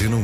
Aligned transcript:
Antena 0.00 0.16
1. 0.16 0.22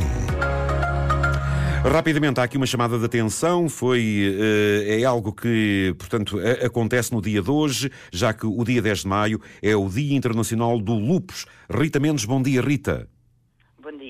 Rapidamente, 1.87 2.39
há 2.39 2.43
aqui 2.43 2.57
uma 2.57 2.65
chamada 2.65 2.97
de 2.97 3.05
atenção. 3.05 3.69
Foi, 3.69 4.35
eh, 4.39 5.01
é 5.01 5.05
algo 5.05 5.31
que, 5.31 5.93
portanto, 5.99 6.39
acontece 6.65 7.13
no 7.13 7.21
dia 7.21 7.43
de 7.43 7.51
hoje, 7.51 7.91
já 8.11 8.33
que 8.33 8.47
o 8.47 8.63
dia 8.63 8.81
10 8.81 9.01
de 9.01 9.07
maio 9.07 9.39
é 9.61 9.75
o 9.75 9.87
Dia 9.87 10.17
Internacional 10.17 10.79
do 10.79 10.95
Lupus. 10.95 11.45
Rita 11.69 11.99
Mendes, 11.99 12.25
bom 12.25 12.41
dia, 12.41 12.59
Rita. 12.59 13.07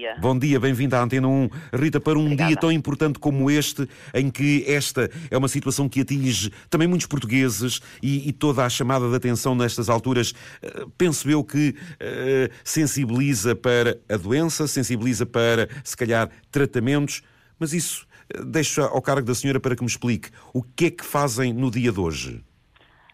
Bom 0.07 0.13
dia. 0.13 0.15
Bom 0.19 0.39
dia, 0.39 0.59
bem-vinda 0.59 0.99
à 0.99 1.03
Antena 1.03 1.27
1. 1.27 1.49
Rita, 1.73 1.99
para 1.99 2.17
um 2.17 2.23
Obrigada. 2.23 2.47
dia 2.47 2.57
tão 2.57 2.71
importante 2.71 3.19
como 3.19 3.49
este, 3.51 3.87
em 4.13 4.29
que 4.29 4.63
esta 4.67 5.09
é 5.29 5.37
uma 5.37 5.47
situação 5.47 5.89
que 5.89 6.01
atinge 6.01 6.51
também 6.69 6.87
muitos 6.87 7.07
portugueses 7.07 7.81
e, 8.01 8.29
e 8.29 8.31
toda 8.31 8.63
a 8.63 8.69
chamada 8.69 9.09
de 9.09 9.15
atenção 9.15 9.55
nestas 9.55 9.89
alturas, 9.89 10.33
eh, 10.61 10.85
penso 10.97 11.29
eu 11.29 11.43
que 11.43 11.75
eh, 11.99 12.49
sensibiliza 12.63 13.55
para 13.55 13.97
a 14.09 14.17
doença, 14.17 14.67
sensibiliza 14.67 15.25
para, 15.25 15.67
se 15.83 15.97
calhar, 15.97 16.29
tratamentos, 16.51 17.21
mas 17.59 17.73
isso 17.73 18.07
eh, 18.33 18.43
deixo 18.45 18.81
ao 18.81 19.01
cargo 19.01 19.25
da 19.27 19.35
senhora 19.35 19.59
para 19.59 19.75
que 19.75 19.81
me 19.83 19.89
explique 19.89 20.29
o 20.53 20.61
que 20.61 20.85
é 20.85 20.91
que 20.91 21.05
fazem 21.05 21.53
no 21.53 21.69
dia 21.69 21.91
de 21.91 21.99
hoje. 21.99 22.43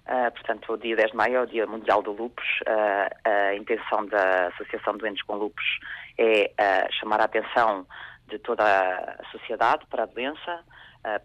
Ah, 0.06 0.30
portanto, 0.32 0.74
o 0.74 0.78
dia 0.78 0.96
10 0.96 1.12
de 1.12 1.18
maio 1.18 1.38
é 1.38 1.42
o 1.42 1.46
Dia 1.46 1.66
Mundial 1.66 2.02
do 2.02 2.12
Lupus. 2.12 2.46
Ah, 2.68 3.10
a 3.50 3.56
intenção 3.56 4.06
da 4.06 4.48
Associação 4.48 4.94
de 4.94 5.00
Doentes 5.00 5.24
com 5.24 5.36
Lupus 5.36 5.80
é 6.18 6.52
ah, 6.58 6.88
chamar 6.92 7.22
a 7.22 7.26
atenção 7.26 7.88
de 8.28 8.38
toda 8.40 8.64
a 8.64 9.24
sociedade 9.32 9.86
para 9.88 10.04
a 10.04 10.06
doença, 10.06 10.64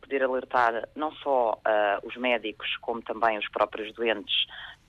poder 0.00 0.24
alertar 0.24 0.88
não 0.96 1.12
só 1.12 1.56
os 2.02 2.16
médicos, 2.16 2.76
como 2.78 3.00
também 3.02 3.38
os 3.38 3.48
próprios 3.50 3.94
doentes, 3.94 4.34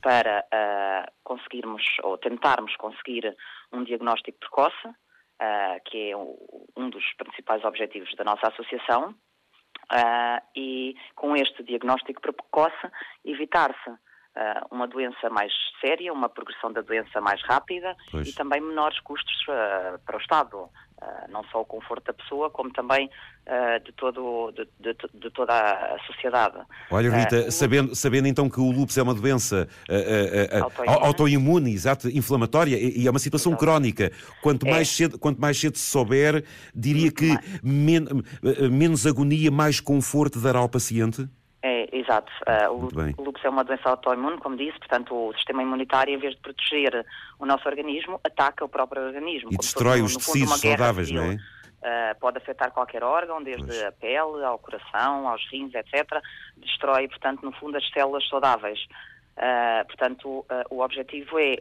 para 0.01 0.43
conseguirmos 1.23 1.84
ou 2.01 2.17
tentarmos 2.17 2.76
conseguir 2.77 3.37
um 3.71 3.84
diagnóstico 3.84 4.40
precoce, 4.40 4.90
que 5.85 6.09
é 6.09 6.17
um 6.17 6.90
dos 6.90 7.03
principais 7.13 7.63
objetivos 7.63 8.13
da 8.15 8.23
nossa 8.23 8.48
associação. 8.48 9.13
Ah, 9.91 10.41
e 10.55 10.95
com 11.15 11.35
este 11.35 11.63
diagnóstico 11.63 12.21
precoce 12.21 12.87
evitar-se 13.26 13.90
ah, 14.35 14.68
uma 14.71 14.87
doença 14.87 15.29
mais 15.29 15.51
séria, 15.82 16.13
uma 16.13 16.29
progressão 16.29 16.71
da 16.71 16.82
doença 16.82 17.20
mais 17.20 17.41
rápida 17.43 17.95
Pois. 18.12 18.27
e 18.27 18.35
também 18.35 18.62
menores 18.62 18.99
custos 18.99 19.35
ah, 19.49 19.99
para 20.05 20.17
o 20.17 20.21
Estado. 20.21 20.70
Não 21.32 21.44
só 21.52 21.62
o 21.62 21.66
conforto 21.66 22.05
da 22.05 22.13
pessoa, 22.13 22.49
como 22.49 22.72
também 22.72 23.10
ah, 23.48 23.77
de, 23.84 23.91
todo, 23.94 24.52
de, 24.52 24.66
de- 24.80 25.20
de 25.20 25.30
toda 25.32 25.54
a 25.54 25.98
sociedade. 26.05 26.58
Olha, 26.91 27.12
Ah, 27.12 27.18
Rita, 27.20 27.48
o- 27.48 27.52
sabendo, 27.52 27.96
sabendo 27.96 28.27
então 28.27 28.49
que 28.49 28.60
o 28.60 28.72
lupus 28.72 28.98
é 28.98 29.02
uma 29.04 29.13
doença 29.13 29.68
ah, 29.90 31.05
Autoimune. 31.05 31.74
exato, 31.74 32.07
inflamatória, 32.10 32.77
e, 32.77 33.02
e 33.04 33.07
é 33.07 33.10
uma 33.10 33.20
situação 33.20 33.52
Exato. 33.52 33.66
crónica. 33.66 34.12
Quanto 34.41 34.68
É. 34.68 34.72
mais, 34.72 34.88
cedo, 34.90 35.18
quanto 35.20 35.40
mais 35.40 35.60
cedo 35.60 35.77
se 35.77 35.85
souber, 35.90 36.44
diria 36.76 37.04
Muito 37.04 37.16
que 37.16 37.38
men- 37.63 38.07
menos 38.72 39.05
agonia, 39.05 39.52
mais 39.52 39.80
conforto 39.80 40.40
dará 40.40 40.60
ao 40.60 40.70
paciente? 40.70 41.27
Exato. 42.10 42.32
Ah, 42.48 42.71
o, 42.71 42.90
lúpus 43.21 43.46
é 43.46 43.49
uma 43.49 43.63
doença 43.63 43.88
autoimune, 43.88 44.40
como 44.40 44.57
disse, 44.57 44.79
portanto 44.79 45.13
o 45.13 45.34
sistema 45.35 45.62
imunitário, 45.62 46.12
em 46.13 46.18
vez 46.18 46.34
de 46.34 46.41
proteger 46.41 47.05
o 47.38 47.46
nosso 47.46 47.68
organismo, 47.70 48.20
ataca 48.24 48.66
o 48.66 48.70
próprio 48.70 49.04
organismo. 49.04 49.49
E 49.51 49.57
destrói 49.57 50.01
os 50.01 50.18
tecidos 50.18 50.60
saudáveis, 50.60 51.07
civil. 51.07 51.24
não 51.24 51.32
é? 51.32 51.35
Uh, 51.35 52.20
pode 52.20 52.40
afetar 52.40 52.71
qualquer 52.71 53.04
órgão, 53.04 53.41
desde 53.41 53.63
Pois. 53.63 53.84
a 53.84 53.91
pele 53.91 54.43
ao 54.43 54.57
coração, 54.57 55.29
aos 55.29 55.41
rins, 55.49 55.74
etc. 55.76 56.20
Destrói, 56.57 57.07
portanto, 57.07 57.41
no 57.43 57.51
fundo, 57.54 57.77
as 57.77 57.88
células 57.91 58.27
saudáveis. 58.27 58.79
Uh, 59.38 59.85
portanto, 59.85 60.29
uh, 60.40 60.46
o 60.71 60.82
objetivo 60.82 61.40
é 61.40 61.57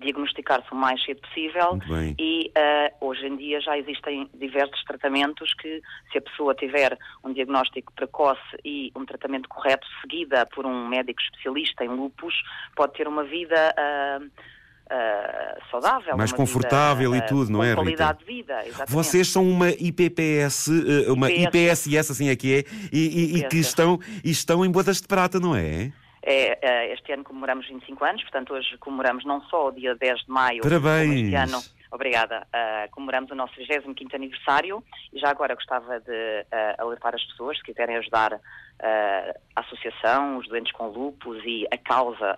diagnosticar-se 0.00 0.72
o 0.72 0.74
mais 0.76 1.02
cedo 1.04 1.20
possível 1.20 1.78
e 2.18 2.50
uh, 2.56 3.06
hoje 3.06 3.26
em 3.26 3.36
dia 3.36 3.60
já 3.60 3.76
existem 3.76 4.28
diversos 4.34 4.82
tratamentos 4.84 5.52
que, 5.54 5.80
se 6.10 6.18
a 6.18 6.22
pessoa 6.22 6.54
tiver 6.54 6.96
um 7.22 7.32
diagnóstico 7.32 7.92
precoce 7.92 8.40
e 8.64 8.90
um 8.96 9.04
tratamento 9.04 9.48
correto, 9.48 9.86
seguida 10.00 10.46
por 10.46 10.64
um 10.66 10.88
médico 10.88 11.20
especialista 11.20 11.84
em 11.84 11.88
lupus, 11.88 12.34
pode 12.74 12.94
ter 12.94 13.06
uma 13.06 13.24
vida 13.24 13.74
uh, 13.78 14.24
uh, 14.26 15.70
saudável. 15.70 16.16
Mais 16.16 16.32
confortável 16.32 17.12
vida, 17.12 17.24
e 17.24 17.26
uh, 17.26 17.28
tudo, 17.28 17.52
não 17.52 17.62
é, 17.62 17.70
Rita? 17.70 17.76
qualidade 17.82 18.18
de 18.20 18.24
vida, 18.24 18.58
exatamente. 18.66 18.92
Vocês 18.92 19.28
são 19.28 19.48
uma 19.48 19.70
IPPS, 19.70 20.68
eh, 20.68 21.10
uma 21.12 21.30
IPS. 21.30 21.86
IPSS, 21.86 22.12
assim 22.12 22.28
é 22.28 22.36
que 22.36 22.54
é, 22.54 22.64
e, 22.92 23.34
e- 23.36 23.38
e 23.38 23.48
que 23.48 23.58
estão, 23.58 23.98
e 24.24 24.30
estão 24.30 24.64
em 24.64 24.70
bodas 24.70 25.00
de 25.00 25.06
prata, 25.06 25.38
não 25.38 25.54
é? 25.54 25.92
É, 26.22 26.58
é, 26.60 26.92
este 26.92 27.12
ano 27.12 27.24
comemoramos 27.24 27.66
25 27.66 28.04
anos, 28.04 28.22
portanto 28.22 28.52
hoje 28.52 28.76
comemoramos 28.78 29.24
não 29.24 29.40
só 29.42 29.68
o 29.68 29.72
dia 29.72 29.94
10 29.94 30.20
de 30.20 30.30
maio, 30.30 30.62
Parabéns. 30.62 31.24
este 31.24 31.34
ano, 31.34 31.62
obrigada, 31.90 32.46
ah, 32.52 32.88
comemoramos 32.90 33.30
o 33.30 33.34
nosso 33.34 33.54
25º 33.58 34.14
aniversário 34.14 34.84
e 35.12 35.18
já 35.18 35.30
agora 35.30 35.54
gostava 35.54 35.98
de 36.00 36.46
ah, 36.52 36.74
alertar 36.78 37.14
as 37.14 37.24
pessoas, 37.24 37.56
se 37.56 37.64
quiserem 37.64 37.96
ajudar 37.96 38.34
ah, 38.34 39.34
a 39.56 39.60
associação, 39.60 40.36
os 40.36 40.46
doentes 40.46 40.72
com 40.72 40.88
lupus 40.88 41.42
e 41.44 41.66
a 41.70 41.78
causa 41.78 42.36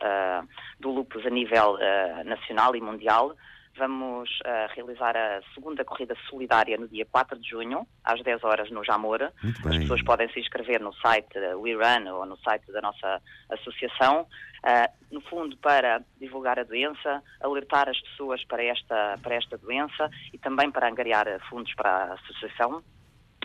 do 0.79 0.91
lupus 0.91 1.27
a 1.27 1.31
nível 1.31 1.77
nacional 2.25 2.77
e 2.77 2.81
mundial, 2.81 3.35
Vamos 3.77 4.29
ah, 4.45 4.69
realizar 4.75 5.17
a 5.17 5.41
segunda 5.55 5.85
corrida 5.85 6.15
solidária 6.29 6.77
no 6.77 6.87
dia 6.87 7.07
4 7.07 7.39
de 7.39 7.49
junho, 7.49 7.87
às 8.05 8.23
10 8.23 8.45
horas 8.45 8.71
no 8.71 8.85
Jamor. 8.85 9.23
As 9.23 9.79
pessoas 9.79 10.03
podem 10.03 10.29
se 10.31 10.41
inscrever 10.41 10.81
no 10.81 10.93
site 10.95 11.39
uh, 11.39 11.59
We 11.59 11.73
Run 11.73 12.13
ou 12.13 12.27
no 12.27 12.37
site 12.39 12.71
da 12.71 12.83
nossa 12.83 13.21
associação, 13.49 14.27
ah, 14.63 14.91
no 15.11 15.21
fundo 15.23 15.57
para 15.57 16.03
divulgar 16.21 16.59
a 16.59 16.65
doença, 16.65 17.23
alertar 17.41 17.89
as 17.89 18.01
pessoas 18.01 18.45
para 18.45 18.63
esta, 18.63 19.19
para 19.23 19.35
esta 19.35 19.57
doença 19.57 20.11
e 20.33 20.39
também 20.39 20.71
para 20.71 20.89
angariar 20.89 21.27
fundos 21.49 21.75
para 21.75 21.91
a 21.91 22.15
associação. 22.15 22.83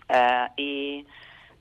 Ah, 0.10 0.52
e, 0.58 1.06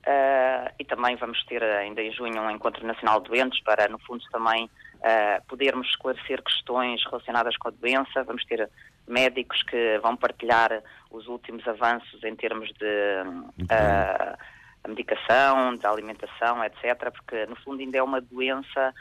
ah, 0.09 0.71
e 0.79 0.85
também 0.85 1.17
vamos 1.17 1.43
ter 1.43 1.61
ah, 1.61 1.79
ainda 1.79 2.01
em 2.01 2.13
junho 2.13 2.41
um 2.41 2.49
encontro 2.49 2.87
nacional 2.87 3.19
de 3.19 3.29
doentes 3.29 3.61
para, 3.61 3.89
no 3.89 3.99
fundo, 3.99 4.23
também 4.31 4.69
ah, 5.03 5.41
podermos 5.49 5.85
esclarecer 5.89 6.41
questões 6.41 7.03
relacionadas 7.03 7.57
com 7.57 7.67
a 7.67 7.71
doença. 7.71 8.23
Vamos 8.23 8.45
ter 8.45 8.69
médicos 9.05 9.61
que 9.63 9.99
vão 9.99 10.15
partilhar 10.15 10.81
os 11.11 11.27
últimos 11.27 11.67
avanços 11.67 12.23
em 12.23 12.35
termos 12.35 12.71
de 12.73 13.67
a 13.69 14.87
medicação, 14.87 15.75
da 15.75 15.89
alimentação, 15.89 16.63
etc., 16.63 17.11
porque 17.11 17.45
no 17.45 17.57
fundo 17.57 17.81
ainda 17.81 17.97
é 17.97 18.03
uma 18.03 18.21
doença 18.21 18.93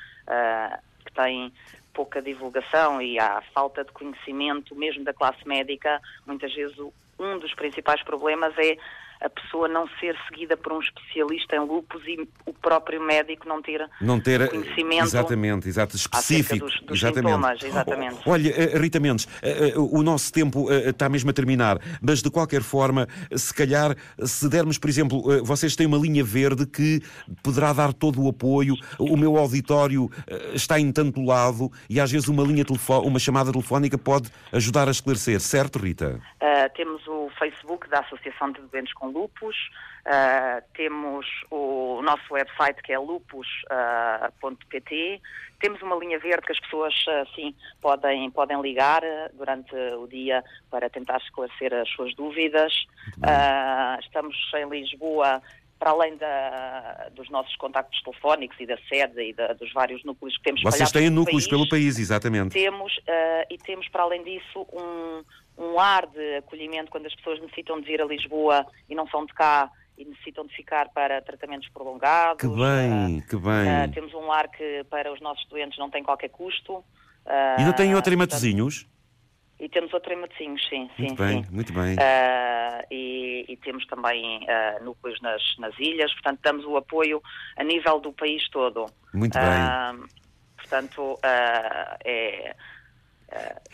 que 1.04 1.12
tem 1.12 1.52
pouca 1.94 2.20
divulgação 2.20 3.00
e 3.00 3.18
há 3.18 3.42
falta 3.54 3.84
de 3.84 3.92
conhecimento 3.92 4.74
mesmo 4.74 5.04
da 5.04 5.12
classe 5.12 5.46
médica. 5.46 6.00
Muitas 6.26 6.52
vezes 6.52 6.76
um 7.18 7.38
dos 7.38 7.54
principais 7.54 8.02
problemas 8.02 8.54
é 8.58 8.76
a 9.20 9.28
pessoa 9.30 9.68
não 9.68 9.88
ser 10.00 10.16
seguida 10.28 10.56
por 10.56 10.72
um 10.72 10.80
especialista 10.80 11.56
em 11.56 11.60
lupus 11.60 12.02
e 12.06 12.28
o 12.44 12.52
próprio 12.52 13.00
médico 13.02 13.48
não 13.48 13.62
ter 13.62 13.88
Não 14.00 14.20
ter 14.20 14.48
conhecimento 14.50 15.04
exatamente, 15.04 15.68
exato, 15.68 15.96
específico. 15.96 16.66
dos- 16.66 16.80
dos 16.82 16.98
exatamente. 16.98 17.34
sintomas, 17.34 17.62
exatamente. 17.62 18.28
O- 18.28 18.30
Olha, 18.30 18.50
eh, 18.50 18.78
Rita 18.78 19.00
Mendes, 19.00 19.26
eh, 19.42 19.70
eh, 19.70 19.78
o 19.78 20.02
nosso 20.02 20.32
tempo 20.32 20.70
eh, 20.70 20.90
está 20.90 21.08
mesmo 21.08 21.30
a 21.30 21.32
terminar, 21.32 21.78
mas 22.00 22.20
de 22.22 22.30
qualquer 22.30 22.62
forma, 22.62 23.06
se 23.34 23.52
calhar, 23.54 23.96
se 24.24 24.48
dermos, 24.48 24.78
por 24.78 24.90
exemplo, 24.90 25.32
eh, 25.32 25.40
vocês 25.42 25.74
têm 25.76 25.86
uma 25.86 25.98
linha 25.98 26.22
verde 26.24 26.66
que 26.66 27.00
poderá 27.42 27.72
dar 27.72 27.92
todo 27.92 28.22
o 28.22 28.28
apoio. 28.28 28.74
O 28.98 29.16
meu 29.16 29.36
auditório 29.36 30.10
eh, 30.26 30.52
está 30.54 30.78
em 30.78 30.92
tanto 30.92 31.22
lado 31.24 31.70
e 31.88 31.98
às 32.00 32.10
vezes 32.10 32.28
uma 32.28 32.42
linha 32.42 32.64
uma 33.04 33.18
chamada 33.18 33.50
telefónica 33.52 33.96
pode 33.96 34.30
ajudar 34.52 34.88
a 34.88 34.90
esclarecer, 34.90 35.40
certo, 35.40 35.78
Rita? 35.78 36.20
Uh, 36.40 36.74
temos 36.76 37.06
o 37.06 37.30
Facebook 37.38 37.88
da 37.88 38.00
Associação 38.00 38.50
de 38.52 38.60
Doentes 38.72 38.92
com 38.94 39.05
Lupus, 39.06 39.56
uh, 40.06 40.62
temos 40.74 41.26
o 41.50 42.00
nosso 42.02 42.34
website 42.34 42.82
que 42.82 42.92
é 42.92 42.98
lupus.pt, 42.98 43.46
temos 45.60 45.80
uma 45.82 45.96
linha 45.96 46.18
verde 46.18 46.46
que 46.46 46.52
as 46.52 46.60
pessoas 46.60 46.94
uh, 47.06 47.26
sim, 47.34 47.54
podem, 47.80 48.30
podem 48.30 48.60
ligar 48.60 49.02
uh, 49.02 49.30
durante 49.34 49.74
o 49.74 50.06
dia 50.06 50.44
para 50.70 50.88
tentar 50.90 51.16
esclarecer 51.18 51.72
as 51.74 51.88
suas 51.90 52.14
dúvidas. 52.14 52.72
Uh, 53.18 53.98
estamos 54.00 54.36
em 54.54 54.68
Lisboa 54.68 55.42
para 55.78 55.90
além 55.90 56.16
da- 56.16 57.10
dos 57.12 57.28
nossos 57.28 57.54
contactos 57.56 58.00
telefónicos 58.02 58.58
e 58.58 58.64
da 58.66 58.78
sede 58.88 59.20
e 59.28 59.32
da- 59.34 59.52
dos 59.52 59.70
vários 59.74 60.02
núcleos 60.04 60.34
que 60.38 60.44
temos 60.44 60.62
Vocês 60.62 60.90
têm 60.90 61.10
núcleos 61.10 61.42
país, 61.44 61.50
pelo 61.50 61.68
país, 61.68 61.98
exatamente. 61.98 62.52
temos 62.54 62.98
eh, 63.06 63.46
e 63.50 63.58
temos 63.58 63.86
para 63.88 64.04
além 64.04 64.24
disso 64.24 64.66
um, 64.72 65.22
um 65.58 65.78
ar 65.78 66.06
de 66.06 66.36
acolhimento 66.36 66.90
quando 66.90 67.06
as 67.06 67.14
pessoas 67.14 67.40
necessitam 67.40 67.80
de 67.80 67.86
vir 67.86 68.00
a 68.00 68.04
Lisboa 68.04 68.66
e 68.88 68.94
não 68.94 69.06
são 69.08 69.24
de 69.24 69.32
cá 69.34 69.70
e 69.96 70.04
necessitam 70.04 70.46
de 70.46 70.54
ficar 70.54 70.90
para 70.90 71.22
tratamentos 71.22 71.68
prolongados. 71.70 72.40
Que 72.40 72.48
bem, 72.48 73.20
que 73.22 73.36
bem. 73.36 73.90
temos 73.92 74.12
um 74.12 74.26
lar 74.26 74.48
que 74.50 74.84
para 74.90 75.10
os 75.12 75.20
nossos 75.20 75.46
doentes 75.48 75.78
não 75.78 75.88
tem 75.90 76.02
qualquer 76.02 76.28
custo. 76.28 76.84
E 77.58 77.64
não 77.64 77.72
têm 77.72 77.92
Eh, 77.92 77.96
outro 77.96 78.12
em? 78.12 78.86
E 79.58 79.70
temos 79.70 79.92
outro 79.94 80.12
em 80.12 80.16
Matosinhos, 80.16 80.62
sim, 80.68 80.90
sim, 80.96 81.02
Muito 81.06 81.22
bem, 81.22 81.42
sim. 81.42 81.50
muito 81.50 81.72
bem. 81.72 81.96
Ah, 81.98 82.84
e, 82.90 83.46
e 83.48 83.56
temos 83.56 83.86
também 83.86 84.46
ah, 84.50 84.78
núcleos 84.82 85.18
nas, 85.22 85.42
nas 85.58 85.74
ilhas, 85.78 86.12
portanto, 86.12 86.40
damos 86.42 86.66
o 86.66 86.76
apoio 86.76 87.22
a 87.56 87.64
nível 87.64 87.98
do 87.98 88.12
país 88.12 88.46
todo. 88.50 88.84
Muito 89.14 89.32
bem. 89.32 89.42
Ah, 89.48 89.94
portanto, 90.58 91.18
é, 92.04 92.54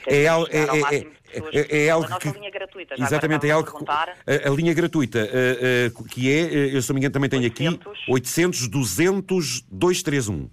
é, 0.06 0.26
algo 0.26 0.48
é, 0.50 0.58
é, 0.58 1.06
é, 1.54 1.86
é 1.86 1.90
algo 1.90 2.12
a 2.12 2.18
que 2.18 2.28
linha 2.30 2.50
gratuita. 2.50 2.96
Já 2.96 3.04
exatamente, 3.06 3.46
é 3.48 3.50
algo 3.50 3.70
que 3.78 3.84
a, 3.90 4.48
a, 4.48 4.50
linha 4.50 4.74
gratuita 4.74 5.20
uh, 5.20 6.00
uh, 6.00 6.04
que 6.08 6.30
é, 6.30 6.76
eu 6.76 6.82
se 6.82 6.88
não 6.90 6.94
me 6.94 7.00
engano 7.00 7.12
também 7.12 7.30
tenho 7.30 7.42
800. 7.44 7.86
aqui 7.86 8.10
800 8.10 8.68
200 8.68 9.62
231. 9.70 10.50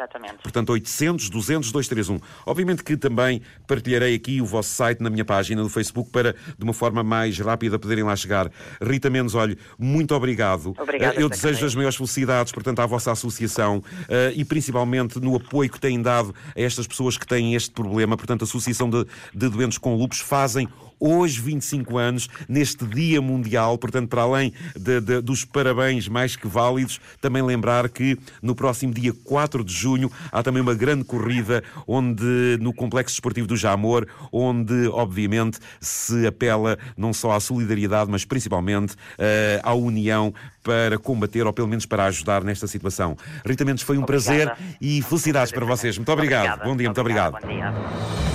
Exatamente. 0.00 0.38
Portanto, 0.42 0.70
800 0.70 1.28
200 1.28 1.72
231. 1.72 2.20
Obviamente 2.46 2.82
que 2.82 2.96
também 2.96 3.42
partilharei 3.66 4.14
aqui 4.14 4.40
o 4.40 4.46
vosso 4.46 4.70
site 4.70 5.02
na 5.02 5.10
minha 5.10 5.24
página 5.24 5.62
do 5.62 5.68
Facebook 5.68 6.10
para, 6.10 6.32
de 6.32 6.64
uma 6.64 6.72
forma 6.72 7.02
mais 7.02 7.38
rápida, 7.38 7.78
poderem 7.78 8.04
lá 8.04 8.16
chegar. 8.16 8.50
Rita 8.80 9.10
Menos, 9.10 9.34
olhe, 9.34 9.58
muito 9.78 10.14
obrigado. 10.14 10.74
Obrigada, 10.78 11.20
Eu 11.20 11.28
desejo 11.28 11.66
as 11.66 11.74
maiores 11.74 11.96
felicidades, 11.96 12.52
portanto, 12.52 12.80
à 12.80 12.86
vossa 12.86 13.12
associação 13.12 13.82
eh, 14.08 14.32
e 14.34 14.44
principalmente 14.44 15.20
no 15.20 15.36
apoio 15.36 15.68
que 15.68 15.78
têm 15.78 16.00
dado 16.00 16.34
a 16.56 16.60
estas 16.60 16.86
pessoas 16.86 17.18
que 17.18 17.26
têm 17.26 17.54
este 17.54 17.70
problema. 17.70 18.16
Portanto, 18.16 18.42
a 18.42 18.44
Associação 18.44 18.88
de, 18.88 19.04
de 19.34 19.48
Doentes 19.48 19.76
com 19.76 19.94
Lupus 19.94 20.20
fazem 20.20 20.66
hoje 21.00 21.40
25 21.40 21.96
anos, 21.96 22.28
neste 22.48 22.84
Dia 22.84 23.20
Mundial, 23.22 23.78
portanto, 23.78 24.08
para 24.08 24.22
além 24.22 24.52
de, 24.76 25.00
de, 25.00 25.20
dos 25.20 25.44
parabéns 25.44 26.06
mais 26.06 26.36
que 26.36 26.46
válidos, 26.46 27.00
também 27.20 27.42
lembrar 27.42 27.88
que 27.88 28.18
no 28.42 28.54
próximo 28.54 28.92
dia 28.92 29.12
4 29.24 29.64
de 29.64 29.72
junho 29.72 30.10
há 30.30 30.42
também 30.42 30.62
uma 30.62 30.74
grande 30.74 31.04
corrida 31.04 31.64
onde 31.86 32.58
no 32.60 32.72
Complexo 32.72 33.14
Esportivo 33.14 33.46
do 33.46 33.56
Jamor, 33.56 34.06
onde 34.30 34.88
obviamente 34.88 35.58
se 35.80 36.26
apela 36.26 36.78
não 36.96 37.12
só 37.12 37.32
à 37.32 37.40
solidariedade, 37.40 38.10
mas 38.10 38.24
principalmente 38.24 38.94
uh, 38.94 39.60
à 39.62 39.74
união 39.74 40.32
para 40.62 40.98
combater 40.98 41.46
ou 41.46 41.52
pelo 41.52 41.68
menos 41.68 41.86
para 41.86 42.04
ajudar 42.04 42.44
nesta 42.44 42.66
situação. 42.66 43.16
Rita 43.44 43.64
Mendes, 43.64 43.82
foi 43.82 43.96
um 43.96 44.02
Obrigada. 44.02 44.54
prazer 44.54 44.76
e 44.80 45.02
felicidades 45.02 45.52
para 45.52 45.64
vocês. 45.64 45.96
Muito 45.96 46.12
obrigado. 46.12 46.44
Obrigada. 46.44 46.68
Bom 46.68 46.76
dia, 46.76 46.88
muito 46.88 47.00
obrigado. 47.00 47.34
obrigado. 47.36 47.74
Bom 47.74 47.88
dia. 47.88 48.29